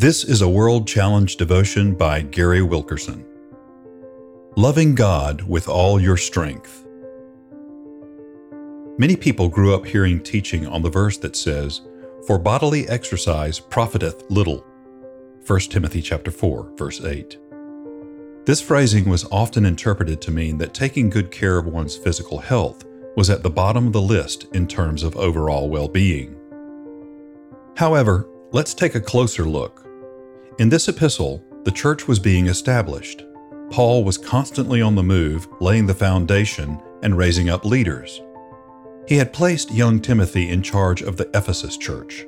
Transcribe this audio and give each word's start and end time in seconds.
This 0.00 0.24
is 0.24 0.40
a 0.40 0.48
World 0.48 0.88
Challenge 0.88 1.36
devotion 1.36 1.92
by 1.92 2.22
Gary 2.22 2.62
Wilkerson. 2.62 3.22
Loving 4.56 4.94
God 4.94 5.42
with 5.42 5.68
all 5.68 6.00
your 6.00 6.16
strength. 6.16 6.86
Many 8.96 9.14
people 9.14 9.50
grew 9.50 9.74
up 9.74 9.84
hearing 9.84 10.18
teaching 10.20 10.66
on 10.66 10.80
the 10.80 10.88
verse 10.88 11.18
that 11.18 11.36
says, 11.36 11.82
"For 12.26 12.38
bodily 12.38 12.88
exercise 12.88 13.60
profiteth 13.60 14.24
little." 14.30 14.64
1 15.44 15.70
Timothy 15.70 16.00
chapter 16.00 16.30
4, 16.30 16.72
verse 16.78 17.04
8. 17.04 17.36
This 18.46 18.62
phrasing 18.62 19.06
was 19.06 19.26
often 19.30 19.66
interpreted 19.66 20.22
to 20.22 20.30
mean 20.30 20.56
that 20.56 20.72
taking 20.72 21.10
good 21.10 21.30
care 21.30 21.58
of 21.58 21.66
one's 21.66 21.96
physical 21.96 22.38
health 22.38 22.86
was 23.18 23.28
at 23.28 23.42
the 23.42 23.50
bottom 23.50 23.88
of 23.88 23.92
the 23.92 24.00
list 24.00 24.46
in 24.54 24.66
terms 24.66 25.02
of 25.02 25.14
overall 25.18 25.68
well-being. 25.68 26.36
However, 27.76 28.26
let's 28.50 28.72
take 28.72 28.94
a 28.94 29.00
closer 29.00 29.44
look. 29.44 29.88
In 30.60 30.68
this 30.68 30.88
epistle, 30.88 31.42
the 31.64 31.70
church 31.70 32.06
was 32.06 32.18
being 32.18 32.48
established. 32.48 33.24
Paul 33.70 34.04
was 34.04 34.18
constantly 34.18 34.82
on 34.82 34.94
the 34.94 35.02
move, 35.02 35.48
laying 35.58 35.86
the 35.86 35.94
foundation 35.94 36.78
and 37.02 37.16
raising 37.16 37.48
up 37.48 37.64
leaders. 37.64 38.20
He 39.08 39.16
had 39.16 39.32
placed 39.32 39.72
young 39.72 40.00
Timothy 40.00 40.50
in 40.50 40.60
charge 40.60 41.00
of 41.00 41.16
the 41.16 41.30
Ephesus 41.32 41.78
church. 41.78 42.26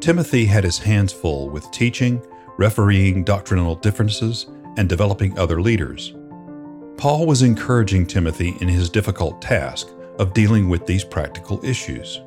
Timothy 0.00 0.44
had 0.44 0.64
his 0.64 0.76
hands 0.76 1.14
full 1.14 1.48
with 1.48 1.70
teaching, 1.70 2.20
refereeing 2.58 3.24
doctrinal 3.24 3.74
differences, 3.76 4.48
and 4.76 4.86
developing 4.86 5.38
other 5.38 5.62
leaders. 5.62 6.14
Paul 6.98 7.24
was 7.24 7.40
encouraging 7.40 8.04
Timothy 8.04 8.54
in 8.60 8.68
his 8.68 8.90
difficult 8.90 9.40
task 9.40 9.88
of 10.18 10.34
dealing 10.34 10.68
with 10.68 10.84
these 10.84 11.04
practical 11.04 11.64
issues. 11.64 12.20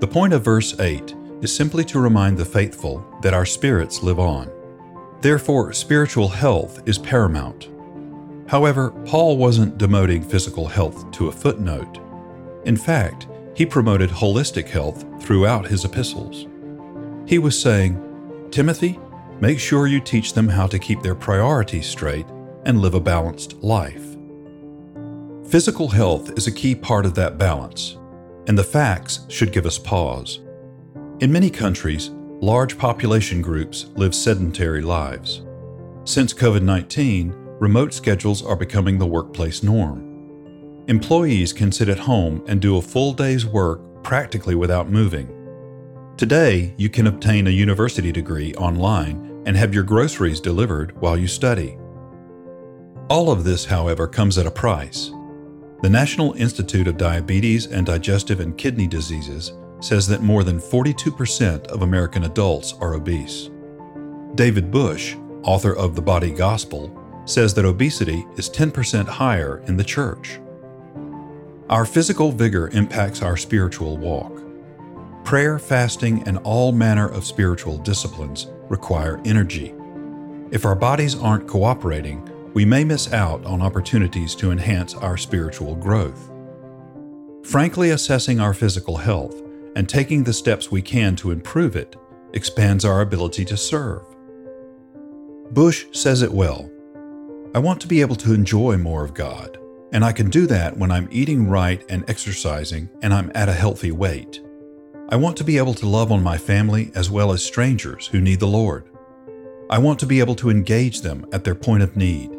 The 0.00 0.10
point 0.10 0.34
of 0.34 0.44
verse 0.44 0.78
8 0.78 1.14
is 1.44 1.54
simply 1.54 1.84
to 1.84 2.00
remind 2.00 2.38
the 2.38 2.44
faithful 2.44 3.04
that 3.20 3.34
our 3.34 3.44
spirits 3.44 4.02
live 4.02 4.18
on. 4.18 4.50
Therefore, 5.20 5.72
spiritual 5.74 6.28
health 6.28 6.82
is 6.86 6.98
paramount. 6.98 7.68
However, 8.48 8.90
Paul 9.04 9.36
wasn't 9.36 9.78
demoting 9.78 10.24
physical 10.24 10.66
health 10.66 11.10
to 11.12 11.28
a 11.28 11.32
footnote. 11.32 12.00
In 12.64 12.76
fact, 12.76 13.28
he 13.54 13.66
promoted 13.66 14.10
holistic 14.10 14.68
health 14.68 15.04
throughout 15.22 15.66
his 15.66 15.84
epistles. 15.84 16.46
He 17.26 17.38
was 17.38 17.60
saying, 17.60 18.48
Timothy, 18.50 18.98
make 19.40 19.58
sure 19.58 19.86
you 19.86 20.00
teach 20.00 20.32
them 20.32 20.48
how 20.48 20.66
to 20.66 20.78
keep 20.78 21.02
their 21.02 21.14
priorities 21.14 21.86
straight 21.86 22.26
and 22.64 22.80
live 22.80 22.94
a 22.94 23.00
balanced 23.00 23.62
life. 23.62 24.16
Physical 25.46 25.88
health 25.88 26.36
is 26.38 26.46
a 26.46 26.52
key 26.52 26.74
part 26.74 27.04
of 27.04 27.14
that 27.16 27.36
balance, 27.36 27.98
and 28.46 28.58
the 28.58 28.64
facts 28.64 29.26
should 29.28 29.52
give 29.52 29.66
us 29.66 29.78
pause. 29.78 30.40
In 31.24 31.32
many 31.32 31.48
countries, 31.48 32.10
large 32.42 32.76
population 32.76 33.40
groups 33.40 33.86
live 33.94 34.14
sedentary 34.14 34.82
lives. 34.82 35.40
Since 36.04 36.34
COVID 36.34 36.60
19, 36.60 37.32
remote 37.60 37.94
schedules 37.94 38.44
are 38.44 38.54
becoming 38.54 38.98
the 38.98 39.06
workplace 39.06 39.62
norm. 39.62 40.84
Employees 40.86 41.54
can 41.54 41.72
sit 41.72 41.88
at 41.88 41.98
home 41.98 42.44
and 42.46 42.60
do 42.60 42.76
a 42.76 42.82
full 42.82 43.14
day's 43.14 43.46
work 43.46 43.80
practically 44.02 44.54
without 44.54 44.90
moving. 44.90 45.26
Today, 46.18 46.74
you 46.76 46.90
can 46.90 47.06
obtain 47.06 47.46
a 47.46 47.50
university 47.50 48.12
degree 48.12 48.52
online 48.56 49.42
and 49.46 49.56
have 49.56 49.72
your 49.72 49.82
groceries 49.82 50.40
delivered 50.40 50.94
while 51.00 51.16
you 51.16 51.26
study. 51.26 51.78
All 53.08 53.30
of 53.30 53.44
this, 53.44 53.64
however, 53.64 54.06
comes 54.06 54.36
at 54.36 54.44
a 54.44 54.50
price. 54.50 55.10
The 55.80 55.88
National 55.88 56.34
Institute 56.34 56.86
of 56.86 56.98
Diabetes 56.98 57.64
and 57.64 57.86
Digestive 57.86 58.40
and 58.40 58.58
Kidney 58.58 58.86
Diseases 58.86 59.54
says 59.84 60.06
that 60.06 60.22
more 60.22 60.42
than 60.44 60.58
42% 60.58 61.66
of 61.66 61.82
American 61.82 62.24
adults 62.24 62.72
are 62.80 62.94
obese. 62.94 63.50
David 64.34 64.70
Bush, 64.70 65.14
author 65.42 65.76
of 65.76 65.94
The 65.94 66.00
Body 66.00 66.30
Gospel, 66.30 66.90
says 67.26 67.52
that 67.52 67.66
obesity 67.66 68.26
is 68.36 68.48
10% 68.48 69.06
higher 69.06 69.62
in 69.66 69.76
the 69.76 69.84
church. 69.84 70.40
Our 71.68 71.84
physical 71.84 72.32
vigor 72.32 72.68
impacts 72.68 73.20
our 73.20 73.36
spiritual 73.36 73.98
walk. 73.98 74.42
Prayer, 75.22 75.58
fasting, 75.58 76.26
and 76.26 76.38
all 76.38 76.72
manner 76.72 77.08
of 77.08 77.26
spiritual 77.26 77.76
disciplines 77.76 78.48
require 78.70 79.20
energy. 79.26 79.74
If 80.50 80.64
our 80.64 80.74
bodies 80.74 81.14
aren't 81.14 81.46
cooperating, 81.46 82.26
we 82.54 82.64
may 82.64 82.84
miss 82.84 83.12
out 83.12 83.44
on 83.44 83.60
opportunities 83.60 84.34
to 84.36 84.50
enhance 84.50 84.94
our 84.94 85.18
spiritual 85.18 85.74
growth. 85.74 86.30
Frankly 87.42 87.90
assessing 87.90 88.40
our 88.40 88.54
physical 88.54 88.96
health 88.96 89.43
and 89.76 89.88
taking 89.88 90.24
the 90.24 90.32
steps 90.32 90.70
we 90.70 90.82
can 90.82 91.16
to 91.16 91.30
improve 91.30 91.76
it 91.76 91.96
expands 92.32 92.84
our 92.84 93.00
ability 93.00 93.44
to 93.44 93.56
serve. 93.56 94.02
Bush 95.50 95.86
says 95.92 96.22
it 96.22 96.32
well 96.32 96.70
I 97.54 97.58
want 97.58 97.80
to 97.82 97.86
be 97.86 98.00
able 98.00 98.16
to 98.16 98.34
enjoy 98.34 98.76
more 98.76 99.04
of 99.04 99.14
God, 99.14 99.58
and 99.92 100.04
I 100.04 100.10
can 100.10 100.28
do 100.28 100.46
that 100.48 100.76
when 100.76 100.90
I'm 100.90 101.08
eating 101.12 101.48
right 101.48 101.84
and 101.88 102.04
exercising 102.10 102.90
and 103.00 103.14
I'm 103.14 103.30
at 103.34 103.48
a 103.48 103.52
healthy 103.52 103.92
weight. 103.92 104.40
I 105.10 105.16
want 105.16 105.36
to 105.36 105.44
be 105.44 105.58
able 105.58 105.74
to 105.74 105.88
love 105.88 106.10
on 106.10 106.22
my 106.22 106.36
family 106.36 106.90
as 106.96 107.10
well 107.10 107.30
as 107.30 107.44
strangers 107.44 108.08
who 108.08 108.20
need 108.20 108.40
the 108.40 108.48
Lord. 108.48 108.88
I 109.70 109.78
want 109.78 110.00
to 110.00 110.06
be 110.06 110.18
able 110.18 110.34
to 110.36 110.50
engage 110.50 111.02
them 111.02 111.26
at 111.32 111.44
their 111.44 111.54
point 111.54 111.82
of 111.82 111.96
need. 111.96 112.30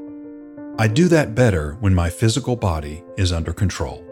I 0.78 0.90
do 0.90 1.07
that 1.07 1.35
better 1.35 1.78
when 1.79 1.96
my 1.96 2.09
physical 2.09 2.57
body 2.57 3.03
is 3.17 3.31
under 3.31 3.53
control. 3.53 4.03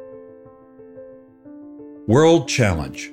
World 2.08 2.48
Challenge 2.48 3.13